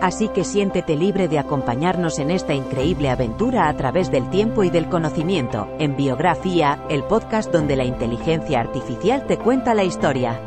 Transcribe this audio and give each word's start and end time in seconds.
Así 0.00 0.28
que 0.28 0.44
siéntete 0.44 0.96
libre 0.96 1.26
de 1.26 1.38
acompañarnos 1.38 2.18
en 2.18 2.30
esta 2.30 2.54
increíble 2.54 3.10
aventura 3.10 3.68
a 3.68 3.76
través 3.76 4.10
del 4.10 4.30
tiempo 4.30 4.62
y 4.62 4.70
del 4.70 4.88
conocimiento, 4.88 5.68
en 5.78 5.96
Biografía, 5.96 6.84
el 6.88 7.02
podcast 7.04 7.52
donde 7.52 7.74
la 7.74 7.84
inteligencia 7.84 8.60
artificial 8.60 9.26
te 9.26 9.38
cuenta 9.38 9.74
la 9.74 9.84
historia. 9.84 10.40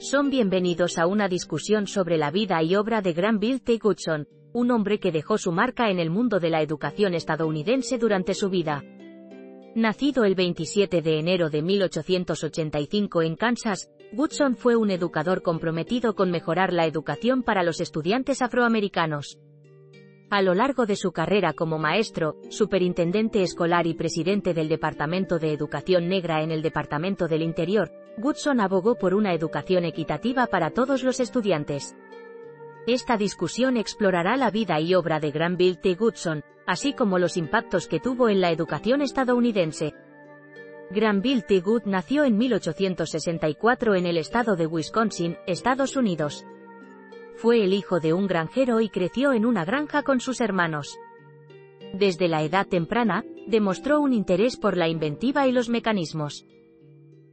Son 0.00 0.30
bienvenidos 0.30 0.96
a 0.96 1.06
una 1.06 1.28
discusión 1.28 1.86
sobre 1.86 2.16
la 2.16 2.30
vida 2.30 2.62
y 2.62 2.76
obra 2.76 3.02
de 3.02 3.12
Granville 3.12 3.60
T. 3.60 3.78
Goodson, 3.78 4.26
un 4.58 4.70
hombre 4.70 4.98
que 4.98 5.12
dejó 5.12 5.38
su 5.38 5.52
marca 5.52 5.88
en 5.88 5.98
el 5.98 6.10
mundo 6.10 6.40
de 6.40 6.50
la 6.50 6.60
educación 6.60 7.14
estadounidense 7.14 7.96
durante 7.96 8.34
su 8.34 8.50
vida. 8.50 8.82
Nacido 9.74 10.24
el 10.24 10.34
27 10.34 11.00
de 11.00 11.18
enero 11.18 11.50
de 11.50 11.62
1885 11.62 13.22
en 13.22 13.36
Kansas, 13.36 13.90
Woodson 14.12 14.56
fue 14.56 14.74
un 14.74 14.90
educador 14.90 15.42
comprometido 15.42 16.14
con 16.14 16.30
mejorar 16.30 16.72
la 16.72 16.86
educación 16.86 17.42
para 17.42 17.62
los 17.62 17.80
estudiantes 17.80 18.42
afroamericanos. 18.42 19.38
A 20.30 20.42
lo 20.42 20.52
largo 20.54 20.84
de 20.84 20.96
su 20.96 21.12
carrera 21.12 21.52
como 21.52 21.78
maestro, 21.78 22.36
superintendente 22.50 23.42
escolar 23.42 23.86
y 23.86 23.94
presidente 23.94 24.52
del 24.52 24.68
Departamento 24.68 25.38
de 25.38 25.52
Educación 25.52 26.08
Negra 26.08 26.42
en 26.42 26.50
el 26.50 26.60
Departamento 26.60 27.28
del 27.28 27.42
Interior, 27.42 27.90
Woodson 28.18 28.60
abogó 28.60 28.96
por 28.96 29.14
una 29.14 29.32
educación 29.32 29.84
equitativa 29.84 30.46
para 30.46 30.70
todos 30.70 31.02
los 31.02 31.20
estudiantes. 31.20 31.94
Esta 32.88 33.18
discusión 33.18 33.76
explorará 33.76 34.38
la 34.38 34.50
vida 34.50 34.80
y 34.80 34.94
obra 34.94 35.20
de 35.20 35.30
Granville 35.30 35.76
T. 35.76 35.94
Goodson, 35.94 36.42
así 36.66 36.94
como 36.94 37.18
los 37.18 37.36
impactos 37.36 37.86
que 37.86 38.00
tuvo 38.00 38.30
en 38.30 38.40
la 38.40 38.50
educación 38.50 39.02
estadounidense. 39.02 39.92
Granville 40.90 41.42
T. 41.42 41.60
Good 41.60 41.82
nació 41.84 42.24
en 42.24 42.38
1864 42.38 43.94
en 43.94 44.06
el 44.06 44.16
estado 44.16 44.56
de 44.56 44.66
Wisconsin, 44.66 45.36
Estados 45.46 45.96
Unidos. 45.96 46.46
Fue 47.36 47.62
el 47.62 47.74
hijo 47.74 48.00
de 48.00 48.14
un 48.14 48.26
granjero 48.26 48.80
y 48.80 48.88
creció 48.88 49.34
en 49.34 49.44
una 49.44 49.66
granja 49.66 50.02
con 50.02 50.18
sus 50.18 50.40
hermanos. 50.40 50.96
Desde 51.92 52.26
la 52.26 52.42
edad 52.42 52.66
temprana, 52.66 53.22
demostró 53.46 54.00
un 54.00 54.14
interés 54.14 54.56
por 54.56 54.78
la 54.78 54.88
inventiva 54.88 55.46
y 55.46 55.52
los 55.52 55.68
mecanismos. 55.68 56.46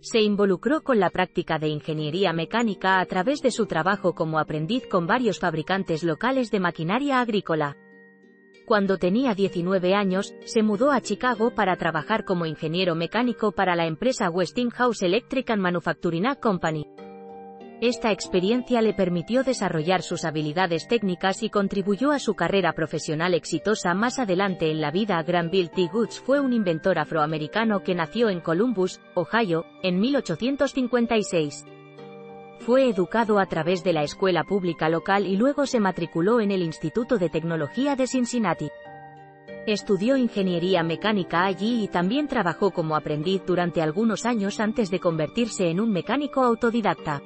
Se 0.05 0.21
involucró 0.21 0.83
con 0.83 0.99
la 0.99 1.09
práctica 1.09 1.57
de 1.57 1.67
ingeniería 1.67 2.31
mecánica 2.31 2.99
a 2.99 3.05
través 3.07 3.41
de 3.41 3.49
su 3.49 3.65
trabajo 3.65 4.13
como 4.13 4.37
aprendiz 4.37 4.85
con 4.85 5.07
varios 5.07 5.39
fabricantes 5.39 6.03
locales 6.03 6.51
de 6.51 6.59
maquinaria 6.59 7.19
agrícola. 7.19 7.75
Cuando 8.67 8.99
tenía 8.99 9.33
19 9.33 9.95
años, 9.95 10.35
se 10.45 10.61
mudó 10.61 10.91
a 10.91 11.01
Chicago 11.01 11.55
para 11.55 11.75
trabajar 11.77 12.23
como 12.23 12.45
ingeniero 12.45 12.93
mecánico 12.93 13.51
para 13.51 13.75
la 13.75 13.87
empresa 13.87 14.29
Westinghouse 14.29 15.01
Electric 15.01 15.49
and 15.49 15.63
Manufacturing 15.63 16.35
Company. 16.39 16.85
Esta 17.81 18.13
experiencia 18.13 18.81
le 18.81 18.93
permitió 18.93 19.43
desarrollar 19.43 20.01
sus 20.01 20.23
habilidades 20.23 20.87
técnicas 20.87 21.43
y 21.43 21.49
contribuyó 21.49 22.11
a 22.11 22.19
su 22.19 22.33
carrera 22.33 22.71
profesional 22.71 23.33
exitosa 23.33 23.93
más 23.93 24.17
adelante 24.17 24.71
en 24.71 24.79
la 24.79 24.91
vida. 24.91 25.21
Granville 25.23 25.67
T. 25.67 25.89
Goods 25.91 26.21
fue 26.21 26.39
un 26.39 26.53
inventor 26.53 26.97
afroamericano 26.97 27.83
que 27.83 27.93
nació 27.93 28.29
en 28.29 28.39
Columbus, 28.39 29.01
Ohio, 29.13 29.65
en 29.83 29.99
1856. 29.99 31.65
Fue 32.59 32.87
educado 32.87 33.39
a 33.39 33.45
través 33.45 33.83
de 33.83 33.91
la 33.91 34.03
escuela 34.03 34.45
pública 34.45 34.87
local 34.87 35.27
y 35.27 35.35
luego 35.35 35.65
se 35.65 35.81
matriculó 35.81 36.39
en 36.39 36.51
el 36.51 36.63
Instituto 36.63 37.17
de 37.17 37.29
Tecnología 37.29 37.97
de 37.97 38.07
Cincinnati. 38.07 38.69
Estudió 39.67 40.15
ingeniería 40.15 40.81
mecánica 40.81 41.43
allí 41.43 41.83
y 41.83 41.87
también 41.89 42.29
trabajó 42.29 42.71
como 42.71 42.95
aprendiz 42.95 43.41
durante 43.45 43.81
algunos 43.81 44.25
años 44.25 44.61
antes 44.61 44.89
de 44.89 45.01
convertirse 45.01 45.69
en 45.69 45.81
un 45.81 45.91
mecánico 45.91 46.41
autodidacta. 46.41 47.21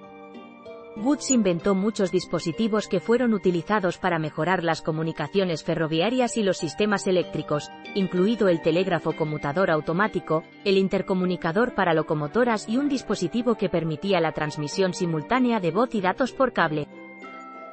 Woods 1.00 1.32
inventó 1.32 1.76
muchos 1.76 2.12
dispositivos 2.12 2.90
que 2.90 3.00
fueron 3.00 3.34
utilizados 3.34 3.98
para 3.98 4.20
mejorar 4.20 4.66
las 4.66 4.82
comunicaciones 4.82 5.64
ferroviarias 5.64 6.36
y 6.36 6.44
los 6.44 6.58
sistemas 6.58 7.08
eléctricos, 7.08 7.72
incluido 7.96 8.50
el 8.50 8.62
telégrafo 8.62 9.14
conmutador 9.14 9.72
automático, 9.72 10.44
el 10.66 10.78
intercomunicador 10.78 11.74
para 11.74 11.94
locomotoras 11.94 12.68
y 12.68 12.76
un 12.78 12.90
dispositivo 12.90 13.56
que 13.56 13.70
permitía 13.70 14.20
la 14.20 14.34
transmisión 14.34 14.94
simultánea 14.94 15.62
de 15.62 15.72
voz 15.72 15.96
y 15.96 16.02
datos 16.02 16.34
por 16.34 16.52
cable. 16.52 16.90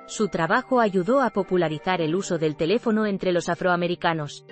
Su 0.07 0.29
trabajo 0.29 0.79
ayudó 0.79 1.21
a 1.21 1.31
popularizar 1.31 2.01
el 2.01 2.15
uso 2.15 2.39
del 2.39 2.55
teléfono 2.55 3.07
entre 3.07 3.33
los 3.33 3.49
afroamericanos. 3.49 4.47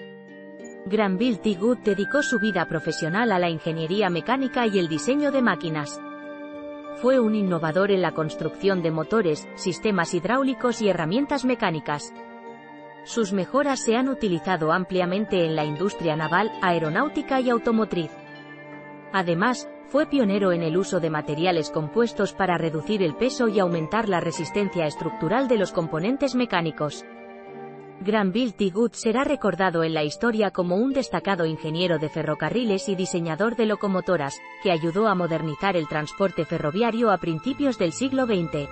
Granville 0.87 1.39
T. 1.39 1.55
Good 1.55 1.79
dedicó 1.79 2.23
su 2.25 2.41
vida 2.41 2.67
profesional 2.67 3.31
a 3.31 3.39
la 3.39 3.49
ingeniería 3.49 4.11
mecánica 4.11 4.67
y 4.67 4.81
el 4.81 4.89
diseño 4.89 5.31
de 5.31 5.43
máquinas. 5.43 6.01
Fue 6.97 7.19
un 7.21 7.35
innovador 7.35 7.91
en 7.91 8.03
la 8.03 8.13
construcción 8.13 8.83
de 8.83 8.91
motores, 8.91 9.49
sistemas 9.57 10.15
hidráulicos 10.15 10.81
y 10.81 10.89
herramientas 10.89 11.45
mecánicas. 11.45 12.15
Sus 13.05 13.33
mejoras 13.33 13.81
se 13.81 13.97
han 13.97 14.09
utilizado 14.09 14.73
ampliamente 14.73 15.45
en 15.45 15.57
la 15.57 15.65
industria 15.65 16.17
naval, 16.17 16.51
aeronáutica 16.63 17.41
y 17.41 17.51
automotriz. 17.51 18.11
Además, 19.13 19.69
fue 19.89 20.07
pionero 20.07 20.53
en 20.53 20.63
el 20.63 20.77
uso 20.77 21.01
de 21.01 21.11
materiales 21.11 21.71
compuestos 21.71 22.33
para 22.33 22.57
reducir 22.57 23.03
el 23.03 23.15
peso 23.15 23.49
y 23.49 23.59
aumentar 23.59 24.09
la 24.09 24.21
resistencia 24.21 24.87
estructural 24.87 25.47
de 25.49 25.59
los 25.59 25.73
componentes 25.73 26.35
mecánicos. 26.35 27.05
Granville 28.05 28.53
T. 28.53 28.69
Good 28.69 28.93
será 28.93 29.25
recordado 29.25 29.83
en 29.83 29.95
la 29.95 30.05
historia 30.05 30.51
como 30.51 30.77
un 30.77 30.93
destacado 30.93 31.47
ingeniero 31.47 31.99
de 31.99 32.11
ferrocarriles 32.11 32.91
y 32.91 32.97
diseñador 32.97 33.57
de 33.57 33.65
locomotoras, 33.65 34.39
que 34.63 34.71
ayudó 34.71 35.09
a 35.09 35.15
modernizar 35.15 35.75
el 35.75 35.89
transporte 35.89 36.45
ferroviario 36.45 37.11
a 37.11 37.17
principios 37.17 37.79
del 37.79 37.93
siglo 37.93 38.27
XX. 38.27 38.69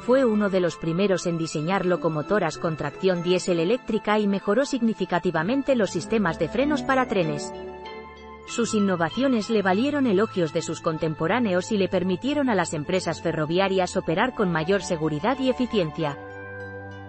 Fue 0.00 0.24
uno 0.24 0.50
de 0.50 0.58
los 0.58 0.76
primeros 0.76 1.26
en 1.26 1.38
diseñar 1.38 1.86
locomotoras 1.86 2.58
con 2.58 2.76
tracción 2.76 3.22
diésel 3.22 3.60
eléctrica 3.60 4.18
y 4.18 4.26
mejoró 4.26 4.64
significativamente 4.64 5.76
los 5.76 5.90
sistemas 5.90 6.40
de 6.40 6.48
frenos 6.48 6.82
para 6.82 7.06
trenes. 7.06 7.54
Sus 8.48 8.74
innovaciones 8.74 9.50
le 9.50 9.62
valieron 9.62 10.08
elogios 10.08 10.52
de 10.52 10.62
sus 10.62 10.80
contemporáneos 10.80 11.70
y 11.70 11.76
le 11.76 11.86
permitieron 11.86 12.50
a 12.50 12.56
las 12.56 12.74
empresas 12.74 13.22
ferroviarias 13.22 13.96
operar 13.96 14.34
con 14.34 14.50
mayor 14.50 14.82
seguridad 14.82 15.38
y 15.38 15.48
eficiencia. 15.48 16.18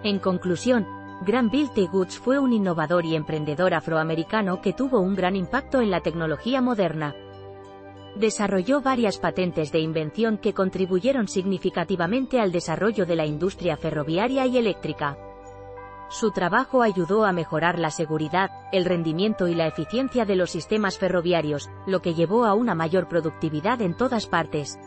En 0.04 0.20
conclusión, 0.20 0.86
Granville 1.22 1.70
T. 1.74 1.86
Goods 1.86 2.18
fue 2.18 2.38
un 2.38 2.52
innovador 2.52 3.06
y 3.06 3.14
emprendedor 3.14 3.72
afroamericano 3.72 4.60
que 4.60 4.72
tuvo 4.72 5.00
un 5.00 5.14
gran 5.14 5.36
impacto 5.36 5.80
en 5.80 5.90
la 5.90 6.00
tecnología 6.00 6.60
moderna. 6.60 7.14
Desarrolló 8.16 8.80
varias 8.80 9.18
patentes 9.18 9.72
de 9.72 9.80
invención 9.80 10.38
que 10.38 10.52
contribuyeron 10.52 11.28
significativamente 11.28 12.40
al 12.40 12.52
desarrollo 12.52 13.06
de 13.06 13.16
la 13.16 13.26
industria 13.26 13.76
ferroviaria 13.76 14.46
y 14.46 14.58
eléctrica. 14.58 15.16
Su 16.10 16.30
trabajo 16.30 16.82
ayudó 16.82 17.24
a 17.24 17.32
mejorar 17.32 17.78
la 17.78 17.90
seguridad, 17.90 18.50
el 18.72 18.84
rendimiento 18.84 19.48
y 19.48 19.54
la 19.54 19.66
eficiencia 19.66 20.24
de 20.24 20.36
los 20.36 20.50
sistemas 20.50 20.98
ferroviarios, 20.98 21.70
lo 21.86 22.02
que 22.02 22.14
llevó 22.14 22.44
a 22.44 22.54
una 22.54 22.74
mayor 22.74 23.08
productividad 23.08 23.80
en 23.80 23.96
todas 23.96 24.26
partes. 24.26 24.78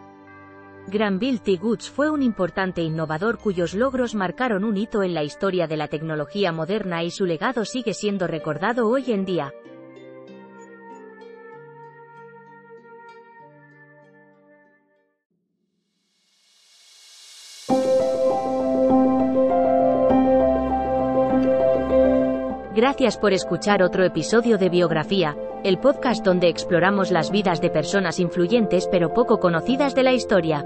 Granville 0.89 1.39
T. 1.39 1.57
Goods 1.57 1.89
fue 1.89 2.09
un 2.09 2.23
importante 2.23 2.81
innovador 2.81 3.39
cuyos 3.39 3.73
logros 3.73 4.15
marcaron 4.15 4.63
un 4.63 4.77
hito 4.77 5.03
en 5.03 5.13
la 5.13 5.21
historia 5.21 5.67
de 5.67 5.75
la 5.75 5.89
tecnología 5.89 6.53
moderna 6.53 7.03
y 7.03 7.11
su 7.11 7.25
legado 7.25 7.65
sigue 7.65 7.93
siendo 7.93 8.25
recordado 8.25 8.87
hoy 8.87 9.11
en 9.11 9.25
día. 9.25 9.51
Gracias 22.73 23.17
por 23.17 23.33
escuchar 23.33 23.83
otro 23.83 24.05
episodio 24.05 24.57
de 24.57 24.69
Biografía, 24.69 25.35
el 25.65 25.79
podcast 25.79 26.23
donde 26.23 26.47
exploramos 26.47 27.11
las 27.11 27.29
vidas 27.29 27.59
de 27.59 27.71
personas 27.71 28.19
influyentes 28.19 28.87
pero 28.89 29.13
poco 29.13 29.41
conocidas 29.41 29.93
de 29.93 30.03
la 30.03 30.13
historia. 30.13 30.65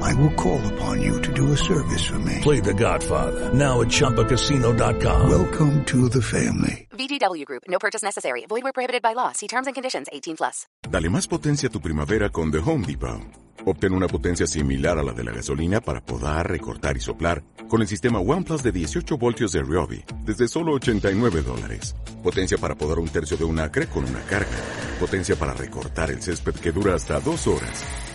I 0.00 0.14
will 0.14 0.34
call 0.34 0.60
upon 0.74 1.02
you 1.02 1.20
to 1.20 1.32
do 1.32 1.52
a 1.52 1.56
service 1.56 2.04
for 2.04 2.18
me. 2.18 2.40
Play 2.40 2.60
The 2.60 2.74
Godfather 2.74 3.52
now 3.52 3.80
at 3.80 3.88
ChumbaCasino.com. 3.88 5.28
Welcome 5.28 5.84
to 5.86 6.08
the 6.08 6.22
family. 6.22 6.86
VGW 6.90 7.44
Group. 7.44 7.64
No 7.68 7.78
purchase 7.78 8.02
necessary. 8.02 8.46
Void 8.48 8.62
where 8.62 8.72
prohibited 8.72 9.02
by 9.02 9.14
law. 9.14 9.32
See 9.32 9.48
terms 9.48 9.66
and 9.66 9.74
conditions. 9.74 10.06
18 10.12 10.36
plus. 10.36 10.66
Dale 10.88 11.10
más 11.10 11.26
potencia 11.28 11.68
a 11.68 11.72
tu 11.72 11.80
primavera 11.80 12.30
con 12.30 12.50
The 12.50 12.58
Home 12.58 12.86
Depot. 12.86 13.20
Obtén 13.64 13.92
una 13.92 14.06
potencia 14.06 14.46
similar 14.46 14.96
a 14.98 15.02
la 15.02 15.12
de 15.12 15.24
la 15.24 15.32
gasolina 15.32 15.80
para 15.80 16.00
podar, 16.00 16.48
recortar 16.48 16.96
y 16.96 17.00
soplar 17.00 17.42
con 17.68 17.80
el 17.80 17.88
sistema 17.88 18.20
OnePlus 18.20 18.62
de 18.62 18.70
18 18.70 19.18
voltios 19.18 19.52
de 19.52 19.62
Ryobi 19.62 20.04
desde 20.24 20.46
solo 20.46 20.74
89 20.74 21.42
dólares. 21.42 21.96
Potencia 22.22 22.58
para 22.58 22.76
podar 22.76 23.00
un 23.00 23.08
tercio 23.08 23.36
de 23.36 23.44
un 23.44 23.58
acre 23.58 23.88
con 23.88 24.04
una 24.04 24.20
carga. 24.20 24.56
Potencia 25.00 25.34
para 25.36 25.52
recortar 25.52 26.10
el 26.10 26.22
césped 26.22 26.54
que 26.54 26.70
dura 26.70 26.94
hasta 26.94 27.18
dos 27.18 27.46
horas. 27.48 28.05